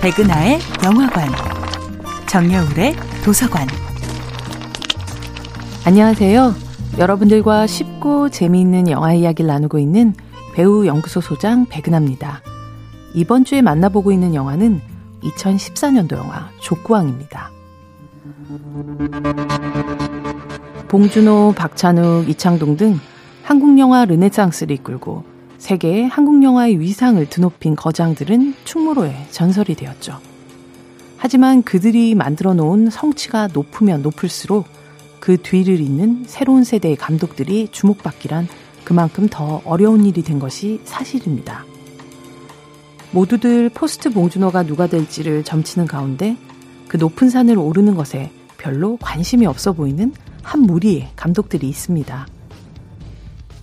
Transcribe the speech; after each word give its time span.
백은하의 0.00 0.60
영화관, 0.84 1.28
정여울의 2.28 2.94
도서관. 3.24 3.66
안녕하세요. 5.84 6.54
여러분들과 6.98 7.66
쉽고 7.66 8.28
재미있는 8.28 8.88
영화 8.90 9.12
이야기를 9.12 9.48
나누고 9.48 9.80
있는 9.80 10.14
배우 10.54 10.86
연구소 10.86 11.20
소장 11.20 11.66
백은하입니다. 11.66 12.42
이번 13.14 13.44
주에 13.44 13.60
만나보고 13.60 14.12
있는 14.12 14.36
영화는 14.36 14.80
2014년도 15.20 16.16
영화 16.16 16.48
족구왕입니다. 16.60 17.50
봉준호, 20.86 21.54
박찬욱, 21.56 22.28
이창동 22.28 22.76
등 22.76 23.00
한국 23.42 23.76
영화 23.80 24.04
르네상스를 24.04 24.76
이끌고 24.76 25.37
세계의 25.58 26.08
한국 26.08 26.42
영화의 26.42 26.80
위상을 26.80 27.24
드높인 27.28 27.76
거장들은 27.76 28.54
충무로에 28.64 29.26
전설이 29.30 29.74
되었죠. 29.74 30.20
하지만 31.16 31.62
그들이 31.62 32.14
만들어 32.14 32.54
놓은 32.54 32.90
성취가 32.90 33.48
높으면 33.52 34.02
높을수록 34.02 34.66
그 35.20 35.36
뒤를 35.36 35.80
잇는 35.80 36.24
새로운 36.26 36.64
세대의 36.64 36.96
감독들이 36.96 37.68
주목받기란 37.72 38.46
그만큼 38.84 39.28
더 39.28 39.60
어려운 39.64 40.06
일이 40.06 40.22
된 40.22 40.38
것이 40.38 40.80
사실입니다. 40.84 41.66
모두들 43.10 43.68
포스트 43.70 44.10
봉준호가 44.10 44.62
누가 44.62 44.86
될지를 44.86 45.42
점치는 45.42 45.86
가운데 45.86 46.36
그 46.86 46.96
높은 46.96 47.30
산을 47.30 47.58
오르는 47.58 47.94
것에 47.94 48.30
별로 48.58 48.96
관심이 48.98 49.44
없어 49.44 49.72
보이는 49.72 50.12
한 50.42 50.62
무리의 50.62 51.10
감독들이 51.16 51.68
있습니다. 51.68 52.26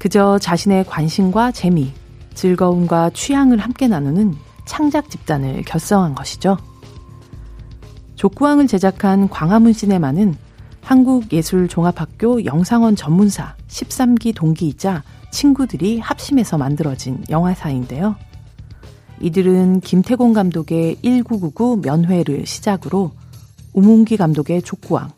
그저 0.00 0.38
자신의 0.38 0.86
관심과 0.86 1.52
재미, 1.52 1.92
즐거움과 2.32 3.10
취향을 3.10 3.58
함께 3.58 3.86
나누는 3.86 4.34
창작 4.64 5.10
집단을 5.10 5.62
결성한 5.64 6.14
것이죠. 6.14 6.56
족구왕을 8.16 8.66
제작한 8.66 9.28
광화문 9.28 9.74
시네마는 9.74 10.36
한국예술종합학교 10.80 12.46
영상원 12.46 12.96
전문사 12.96 13.54
13기 13.68 14.34
동기이자 14.34 15.02
친구들이 15.32 15.98
합심해서 15.98 16.56
만들어진 16.56 17.22
영화사인데요. 17.28 18.16
이들은 19.20 19.80
김태곤 19.80 20.32
감독의 20.32 20.96
1999 21.02 21.82
면회를 21.82 22.46
시작으로 22.46 23.12
우문기 23.74 24.16
감독의 24.16 24.62
족구왕, 24.62 25.10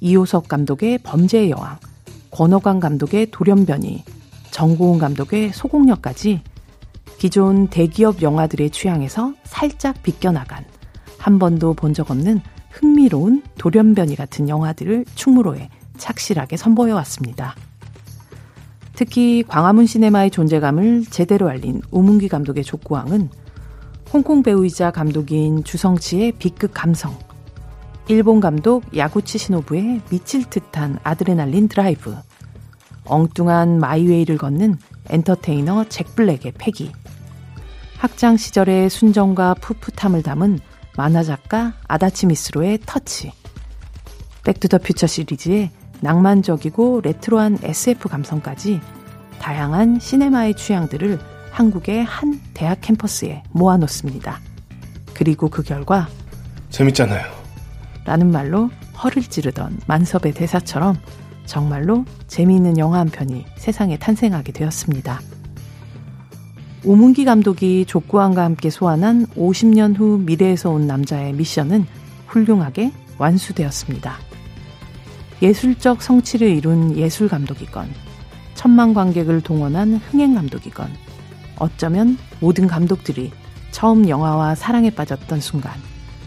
이호석 0.00 0.48
감독의 0.48 1.00
범죄의 1.02 1.50
여왕, 1.50 1.78
권호관 2.30 2.80
감독의 2.80 3.30
돌연변이, 3.30 4.02
전고운 4.54 5.00
감독의 5.00 5.52
소공녀까지 5.52 6.40
기존 7.18 7.66
대기업 7.66 8.22
영화들의 8.22 8.70
취향에서 8.70 9.34
살짝 9.42 10.00
비껴나간 10.04 10.64
한 11.18 11.40
번도 11.40 11.74
본 11.74 11.92
적 11.92 12.12
없는 12.12 12.40
흥미로운 12.70 13.42
돌연변이 13.58 14.14
같은 14.14 14.48
영화들을 14.48 15.06
충무로에 15.16 15.70
착실하게 15.96 16.56
선보여 16.56 16.94
왔습니다. 16.94 17.56
특히 18.94 19.42
광화문 19.42 19.86
시네마의 19.86 20.30
존재감을 20.30 21.06
제대로 21.06 21.48
알린 21.48 21.82
우문기 21.90 22.28
감독의 22.28 22.62
족구왕은 22.62 23.30
홍콩 24.12 24.44
배우이자 24.44 24.92
감독인 24.92 25.64
주성치의 25.64 26.32
B급 26.38 26.70
감성, 26.72 27.18
일본 28.06 28.38
감독 28.38 28.84
야구치 28.96 29.38
시노부의 29.38 30.02
미칠 30.10 30.48
듯한 30.48 31.00
아드레날린 31.02 31.66
드라이브, 31.66 32.14
엉뚱한 33.06 33.80
마이웨이를 33.80 34.38
걷는 34.38 34.78
엔터테이너 35.10 35.84
잭 35.88 36.14
블랙의 36.14 36.52
패기, 36.58 36.92
학창 37.98 38.36
시절의 38.36 38.90
순정과 38.90 39.54
풋풋함을 39.54 40.22
담은 40.22 40.58
만화작가 40.96 41.74
아다치 41.88 42.26
미츠루의 42.26 42.78
터치, 42.84 43.32
백투더퓨처 44.44 45.06
시리즈의 45.06 45.70
낭만적이고 46.00 47.00
레트로한 47.02 47.58
SF 47.62 48.08
감성까지 48.08 48.80
다양한 49.40 50.00
시네마의 50.00 50.54
취향들을 50.54 51.18
한국의 51.50 52.04
한 52.04 52.40
대학 52.52 52.80
캠퍼스에 52.80 53.42
모아놓습니다. 53.52 54.40
그리고 55.14 55.48
그 55.48 55.62
결과 55.62 56.08
재밌잖아요. 56.70 57.24
라는 58.04 58.30
말로 58.30 58.70
허를 59.02 59.22
찌르던 59.22 59.80
만섭의 59.86 60.34
대사처럼 60.34 60.96
정말로 61.46 62.04
재미있는 62.26 62.78
영화 62.78 62.98
한 62.98 63.08
편이 63.08 63.44
세상에 63.56 63.98
탄생하게 63.98 64.52
되었습니다. 64.52 65.20
오문기 66.84 67.24
감독이 67.24 67.86
족구왕과 67.86 68.44
함께 68.44 68.70
소환한 68.70 69.26
50년 69.28 69.98
후 69.98 70.18
미래에서 70.18 70.70
온 70.70 70.86
남자의 70.86 71.32
미션은 71.32 71.86
훌륭하게 72.26 72.92
완수되었습니다. 73.18 74.18
예술적 75.40 76.02
성취를 76.02 76.48
이룬 76.48 76.96
예술 76.96 77.28
감독이건, 77.28 77.88
천만 78.54 78.92
관객을 78.94 79.40
동원한 79.40 79.94
흥행 79.94 80.34
감독이건, 80.34 80.88
어쩌면 81.58 82.18
모든 82.40 82.66
감독들이 82.66 83.30
처음 83.70 84.08
영화와 84.08 84.54
사랑에 84.54 84.90
빠졌던 84.90 85.40
순간, 85.40 85.72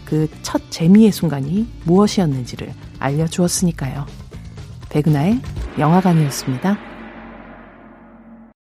그 0.05 0.27
첫 0.41 0.71
재미의 0.71 1.11
순간이 1.11 1.67
무엇이었는지를 1.83 2.73
알려주었으니까요. 2.99 4.05
백은하의 4.97 5.39
영화관이었습니다. 5.77 6.86